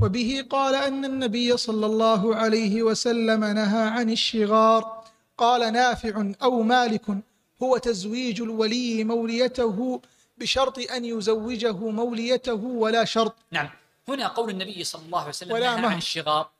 وبه 0.00 0.46
قال 0.50 0.74
أن 0.74 1.04
النبي 1.04 1.56
صلى 1.56 1.86
الله 1.86 2.36
عليه 2.36 2.82
وسلم 2.82 3.44
نهى 3.44 3.88
عن 3.88 4.10
الشغار. 4.10 5.04
قال 5.38 5.72
نافع 5.72 6.32
أو 6.42 6.62
مالك 6.62 7.02
هو 7.62 7.76
تزويج 7.78 8.42
الولي 8.42 9.04
موليته 9.04 10.00
بشرط 10.38 10.78
أن 10.78 11.04
يزوجه 11.04 11.76
موليته 11.76 12.64
ولا 12.64 13.04
شرط. 13.04 13.34
نعم. 13.50 13.68
هنا 14.08 14.28
قول 14.28 14.50
النبي 14.50 14.84
صلى 14.84 15.02
الله 15.06 15.18
عليه 15.18 15.28
وسلم 15.28 15.52
ولا 15.52 15.66
نهى 15.66 15.82
مهر. 15.82 15.90
عن 15.90 15.98
الشغار. 15.98 16.50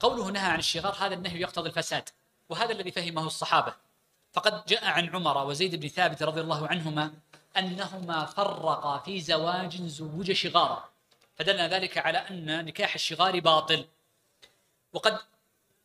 قوله 0.00 0.30
نهى 0.30 0.46
عن 0.46 0.58
الشغار 0.58 0.96
هذا 1.00 1.14
النهي 1.14 1.40
يقتضي 1.40 1.68
الفساد 1.68 2.08
وهذا 2.48 2.72
الذي 2.72 2.90
فهمه 2.90 3.26
الصحابة. 3.26 3.74
فقد 4.32 4.66
جاء 4.66 4.84
عن 4.84 5.08
عمر 5.08 5.46
وزيد 5.46 5.80
بن 5.80 5.88
ثابت 5.88 6.22
رضي 6.22 6.40
الله 6.40 6.68
عنهما 6.68 7.12
أنهما 7.56 8.24
فرقا 8.24 8.98
في 8.98 9.20
زواج 9.20 9.82
زوج 9.82 10.32
شغارا. 10.32 10.84
فدل 11.40 11.60
ذلك 11.60 11.98
على 11.98 12.18
أن 12.18 12.64
نكاح 12.64 12.94
الشغار 12.94 13.40
باطل. 13.40 13.84
وقد 14.92 15.18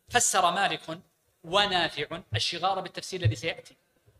فسر 0.10 0.52
مالك 0.52 1.00
ونافع 1.44 2.22
الشغار 2.36 2.80
بالتفسير 2.80 3.22
الذي 3.22 3.36
سيأتي. 3.36 3.76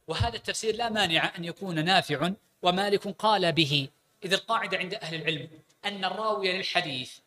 وهذا 0.08 0.36
التفسير 0.36 0.76
لا 0.76 0.90
مانع 0.90 1.32
أن 1.38 1.46
يكون 1.46 1.86
نافع 1.86 2.32
ومالك 2.62 3.08
قال 3.08 3.52
به. 3.52 3.90
إذ 4.26 4.34
القاعدة 4.34 4.78
عند 4.78 4.94
أهل 4.94 5.16
العلم 5.16 5.50
أن 5.86 6.06
الراوي 6.06 6.58
للحديث 6.58 7.18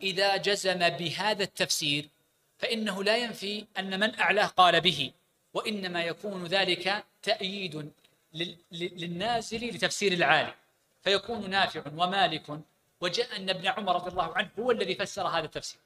إذا 0.00 0.36
جزم 0.36 0.88
بهذا 0.88 1.42
التفسير 1.42 2.08
فإنه 2.58 3.04
لا 3.04 3.16
ينفي 3.16 3.66
أن 3.78 4.00
من 4.00 4.18
أعلاه 4.20 4.46
قال 4.46 4.80
به. 4.80 5.12
وإنما 5.54 6.02
يكون 6.02 6.46
ذلك 6.46 7.04
تأييد 7.22 7.76
لل- 8.32 8.56
لل- 8.72 9.00
للنازل 9.00 9.68
لتفسير 9.68 10.12
العالي 10.12 10.54
فيكون 11.02 11.50
نافع 11.50 11.82
ومالك 11.96 12.60
وجاء 13.00 13.36
أن 13.36 13.50
ابن 13.50 13.66
عمر 13.66 13.94
رضي 13.94 14.10
الله 14.10 14.36
عنه 14.36 14.50
هو 14.58 14.70
الذي 14.70 14.94
فسر 14.94 15.26
هذا 15.26 15.44
التفسير. 15.44 15.80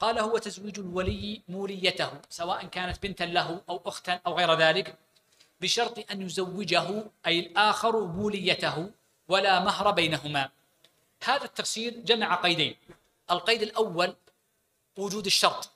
قال 0.00 0.18
هو 0.18 0.38
تزويج 0.38 0.78
الولي 0.78 1.40
موليته 1.48 2.10
سواء 2.28 2.66
كانت 2.66 3.02
بنتا 3.02 3.24
له 3.24 3.60
أو 3.68 3.82
أختا 3.86 4.20
أو 4.26 4.34
غير 4.34 4.54
ذلك 4.54 4.96
بشرط 5.60 6.10
أن 6.10 6.22
يزوجه 6.22 7.04
أي 7.26 7.38
الآخر 7.40 8.04
موليته 8.04 8.90
ولا 9.28 9.60
مهر 9.60 9.90
بينهما. 9.90 10.50
هذا 11.24 11.44
التفسير 11.44 11.94
جمع 12.04 12.34
قيدين. 12.34 12.76
القيد 13.30 13.62
الأول 13.62 14.14
وجود 14.96 15.26
الشرط 15.26 15.70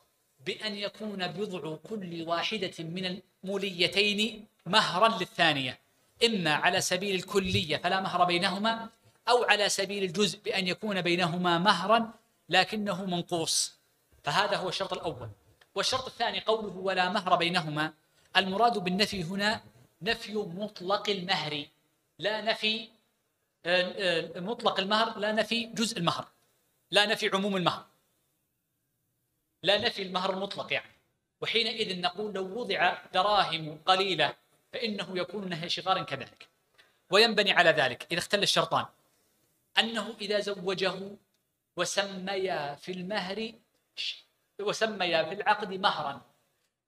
بأن 0.47 0.75
يكون 0.75 1.27
بضع 1.27 1.77
كل 1.89 2.23
واحدة 2.29 2.73
من 2.79 3.20
الموليتين 3.45 4.47
مهرا 4.67 5.09
للثانية 5.19 5.79
إما 6.25 6.55
على 6.55 6.81
سبيل 6.81 7.14
الكلية 7.14 7.77
فلا 7.77 8.01
مهر 8.01 8.25
بينهما 8.25 8.89
أو 9.29 9.45
على 9.45 9.69
سبيل 9.69 10.05
الجزء 10.05 10.39
بأن 10.39 10.69
يكون 10.69 11.03
بينهما 11.03 11.59
مهرا 11.59 12.11
لكنه 12.49 13.05
منقوص. 13.05 13.79
فهذا 14.25 14.57
هو 14.57 14.69
الشرط 14.69 14.93
الأول. 14.93 15.29
والشرط 15.75 16.07
الثاني 16.07 16.41
قوله 16.41 16.77
ولا 16.77 17.09
مهر 17.09 17.37
بينهما 17.37 17.93
المراد 18.37 18.79
بالنفي 18.79 19.23
هنا 19.23 19.63
نفي 20.03 20.35
مطلق 20.35 21.11
المهر 21.11 21.65
لا 22.19 22.41
نفي 22.41 22.89
آه، 23.67 24.37
آه، 24.37 24.41
مطلق 24.41 24.81
المهر 24.81 25.19
لا 25.19 25.33
نفي 25.33 25.67
جزء 25.67 25.99
المهر 25.99 26.29
لا 26.91 27.07
نفي 27.07 27.31
عموم 27.35 27.57
المهر. 27.57 27.87
لا 29.63 29.79
نفي 29.79 30.03
المهر 30.03 30.31
المطلق 30.33 30.73
يعني. 30.73 30.93
وحينئذ 31.41 32.01
نقول 32.01 32.35
لو 32.35 32.61
وضع 32.61 32.99
دراهم 33.15 33.79
قليلة 33.87 34.35
فإنه 34.73 35.19
يكون 35.19 35.49
نهي 35.49 35.69
شغار 35.69 36.03
كذلك. 36.03 36.49
وينبني 37.11 37.53
على 37.53 37.71
ذلك 37.71 38.07
إذا 38.11 38.19
اختل 38.19 38.43
الشرطان. 38.43 38.87
أنه 39.79 40.15
إذا 40.21 40.41
زوجه 40.41 40.95
وسميا 41.77 42.75
في 42.75 42.93
المهر 42.93 43.53
وسميا 44.61 45.23
في 45.23 45.35
العقد 45.35 45.73
مهرا 45.75 46.23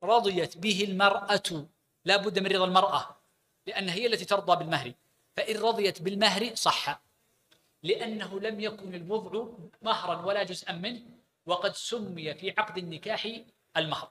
رضيت 0.02 0.58
به 0.58 0.84
المرأة. 0.84 1.68
لا 2.04 2.16
بد 2.16 2.38
من 2.38 2.46
رضا 2.46 2.64
المرأة 2.64 3.16
لأن 3.66 3.88
هي 3.88 4.06
التي 4.06 4.24
ترضى 4.24 4.56
بالمهر. 4.56 4.92
فإن 5.36 5.56
رضيت 5.56 6.02
بالمهر 6.02 6.54
صح 6.54 7.00
لأنه 7.82 8.40
لم 8.40 8.60
يكن 8.60 8.94
الوضع 8.94 9.48
مهرا 9.82 10.26
ولا 10.26 10.42
جزءا 10.42 10.72
منه 10.72 11.02
وقد 11.46 11.72
سمي 11.74 12.34
في 12.34 12.54
عقد 12.58 12.78
النكاح 12.78 13.28
المهر. 13.76 14.10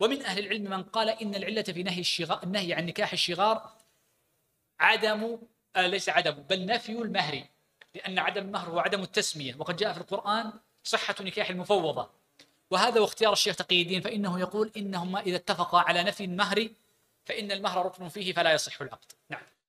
ومن 0.00 0.22
أهل 0.22 0.38
العلم 0.46 0.70
من 0.70 0.82
قال 0.82 1.08
إن 1.08 1.34
العلة 1.34 1.62
في 1.62 1.82
نهي 1.82 2.00
الشغار 2.00 2.42
النهي 2.42 2.72
عن 2.74 2.86
نكاح 2.86 3.12
الشغار 3.12 3.72
عدم 4.80 5.38
آه 5.76 5.86
ليس 5.86 6.08
عدم 6.08 6.32
بل 6.32 6.66
نفي 6.66 6.92
المهر. 6.92 7.44
لأن 7.96 8.18
عدم 8.18 8.42
المهر 8.46 8.68
هو 8.68 8.78
عدم 8.78 9.02
التسمية. 9.02 9.54
وقد 9.58 9.76
جاء 9.76 9.92
في 9.92 10.00
القرآن 10.00 10.52
صحة 10.84 11.14
نكاح 11.20 11.50
المفوضة. 11.50 12.10
وهذا 12.70 13.00
واختيار 13.00 13.32
الشيخ 13.32 13.56
تقي 13.56 13.82
الدين 13.82 14.00
فإنه 14.00 14.40
يقول 14.40 14.70
إنهما 14.76 15.20
إذا 15.20 15.36
اتفقا 15.36 15.80
على 15.80 16.02
نفي 16.02 16.24
المهر 16.24 16.68
فإن 17.26 17.52
المهر 17.52 17.86
ركن 17.86 18.08
فيه 18.08 18.32
فلا 18.32 18.52
يصح 18.52 18.80
العقد. 18.82 19.12
نعم. 19.30 19.42